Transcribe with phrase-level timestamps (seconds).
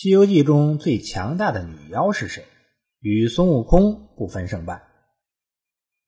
[0.00, 2.44] 西游记》中最强大的女妖是谁？
[3.00, 4.82] 与孙悟空不分胜败。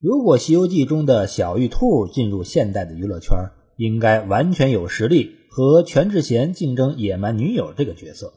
[0.00, 3.36] 如果《西游记》中的小玉兔进入现代的娱乐圈，
[3.76, 8.32] 应该完全有实力和全智贤竞争野蛮女友这个角色，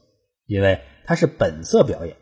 [0.48, 2.16] 因为她是本色表演。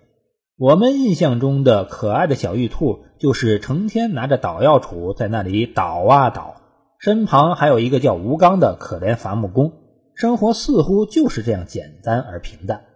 [0.57, 6.57] 我们印象中的可爱的小玉兔，就是成天拿着捣药杵在那里捣啊捣，
[6.99, 9.71] 身旁还有一个叫吴刚的可怜伐木工，
[10.15, 12.87] 生活似乎就是这样简单而平淡。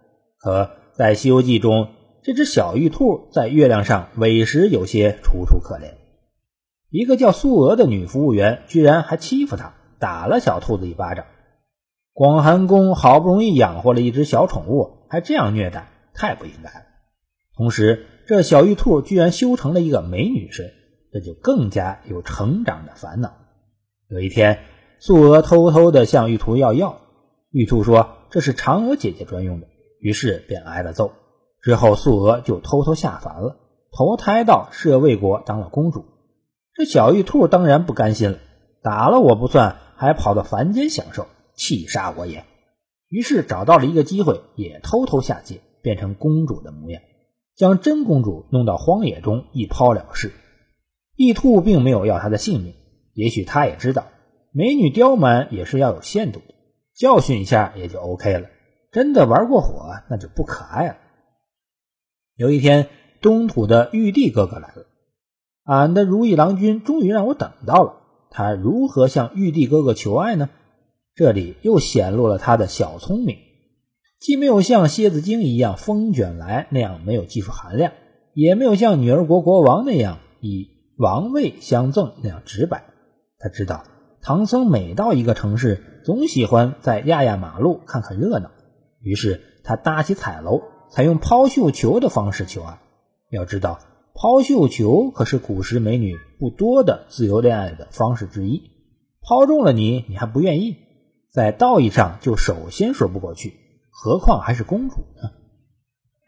[0.46, 1.88] 可在《西游记》中，
[2.22, 5.94] 这只小玉兔在月亮上委实有些楚楚可怜。
[6.88, 11.26] 一个叫素娥的女服务员居然还欺负她，打了小兔子一巴掌。
[12.12, 16.86] 广寒宫好不容易养活了一只小宠物，还这样虐待，太不应该了。
[17.56, 20.70] 同时，这小玉兔居然修成了一个美女身，
[21.12, 23.32] 这就更加有成长的烦恼。
[24.08, 24.60] 有一天，
[25.00, 27.00] 素娥偷偷地向玉兔要药，
[27.50, 29.66] 玉兔说这是嫦娥姐姐专用的，
[30.00, 31.12] 于是便挨了揍。
[31.62, 33.56] 之后，素娥就偷偷下凡了，
[33.92, 36.04] 投胎到舍卫国当了公主。
[36.74, 38.38] 这小玉兔当然不甘心了，
[38.82, 42.44] 打了我不算，还跑到凡间享受，气煞我也。
[43.08, 47.02] 于是找到了一个机会，也偷偷下界，变成公主的模样。
[47.56, 50.30] 将真公主弄到荒野中一抛了事，
[51.16, 52.74] 玉兔并没有要她的性命。
[53.14, 54.08] 也许他也知道，
[54.52, 56.54] 美女刁蛮也是要有限度的，
[56.94, 58.48] 教训一下也就 OK 了。
[58.96, 60.96] 真的玩过火，那就不可爱了。
[62.34, 62.88] 有一天，
[63.20, 64.86] 东土的玉帝哥哥来了，
[65.64, 67.96] 俺的如意郎君终于让我等到了。
[68.30, 70.48] 他如何向玉帝哥哥求爱呢？
[71.14, 73.36] 这里又显露了他的小聪明。
[74.18, 77.92] 既没有像蝎子精一样风卷来那样没有技术含量，
[78.32, 82.84] 也没有像女儿国国王那样以王位相赠那样直白。
[83.38, 83.84] 他知道
[84.22, 88.52] 唐僧每到一个城市，总喜欢在压压马路看看热闹，
[89.00, 92.80] 于是他搭起彩楼，采用抛绣球的方式求爱。
[93.30, 93.80] 要知道，
[94.14, 98.70] 抛绣球可是古时美女不多的自由恋爱的方式之一。
[99.22, 100.76] 抛中了你，你还不愿意，
[101.32, 103.54] 在道义上就首先说不过去。
[103.90, 105.30] 何况还是公主呢？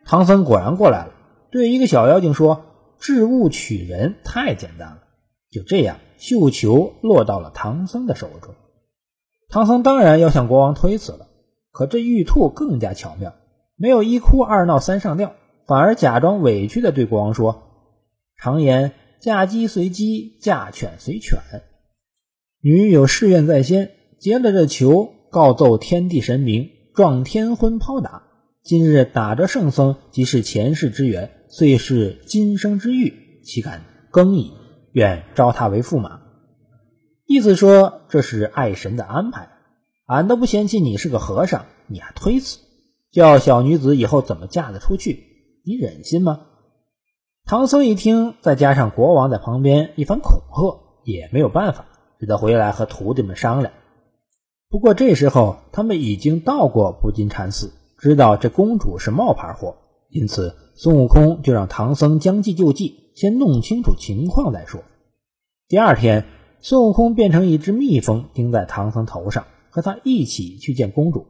[0.04, 1.12] 唐僧果然过来了，
[1.52, 2.64] 对一个小妖精说
[2.98, 5.02] ：“置物取人太简单了。”
[5.52, 8.54] 就这样，绣球落到了唐僧的手中。
[9.48, 11.27] 唐僧当然要向国王推辞了，
[11.78, 13.36] 可这玉兔更加巧妙，
[13.76, 17.62] 没有一哭二闹三上吊，反而假装委屈的对国王说
[18.36, 21.38] ：“常言嫁鸡随鸡，嫁犬随犬。
[22.60, 28.24] 女有誓愿在先，结了这球，告奏天地神明。”撞天婚抛打，
[28.64, 34.52] 今日打着圣僧，即是前世之缘，遂是今生之遇，岂敢更矣？
[34.90, 36.22] 愿招他为驸马。
[37.24, 39.48] 意思说这是爱神的安排，
[40.08, 42.60] 俺都不嫌弃你是个和尚，你还推辞，
[43.12, 45.22] 叫小女子以后怎么嫁得出去？
[45.66, 46.46] 你忍心吗？
[47.44, 51.84] 唐僧一听，再加上国王在旁边一番恐吓，也没有办法，
[52.18, 53.74] 只得回来和徒弟们商量。
[54.70, 59.76] 不过这时候，他们已经到过不金禅寺，知道这公主是冒牌货，
[60.08, 64.80] 因此孙悟空就让唐僧将计就计，先弄清楚情况再说。
[65.68, 66.24] 第二天，
[66.62, 71.26] 孙悟空变成一只蜜蜂，钉在唐僧头上，和他一起去见公主。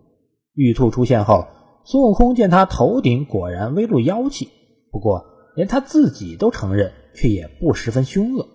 [0.54, 1.46] 玉兔出现后，
[1.84, 4.48] 孙悟空见他头顶果然微露妖气，
[4.90, 8.48] 不过连他自己都承认，却也不十分凶恶，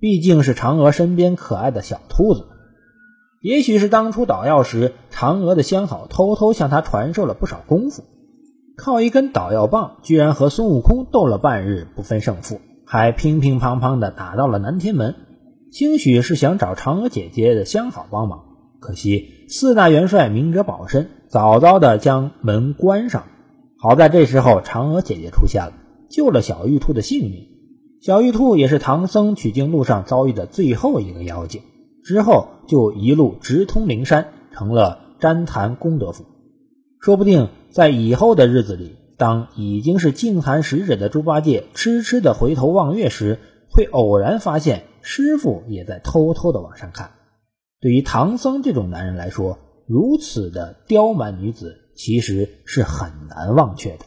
[0.00, 2.46] 毕竟是嫦娥身边可爱的小兔子。
[3.42, 8.02] 也许是当初捣药时，嫦娥的相好偷偷向他传授了不少功夫，
[8.76, 15.14] 靠一根捣药棒，居然和孙悟空斗了半日不分胜负，还乒乒乓乓的打到了南天门。
[15.72, 18.49] 兴许是想找嫦娥姐姐的相好帮忙，
[18.80, 23.24] 可惜四大元帅明哲保身，早早的将门关上。
[23.78, 25.72] 好在这时候嫦娥姐姐出现了，
[26.08, 27.46] 救了小玉兔的性命。
[28.00, 31.60] 小玉兔也是唐僧取经路上遭遇的最后一个妖精。
[32.02, 36.24] 之后就一路直通灵山，成了旃檀功德府。
[36.98, 43.38] 说不定在以后的日子里，当已经是净坛使者的猪八戒痴痴的回头望月时，
[43.70, 47.10] 会偶然发现师傅也在偷偷的往上看。
[47.80, 54.04] 对于唐僧这种男人来说，如此的刁蛮女子其实是很难忘却的。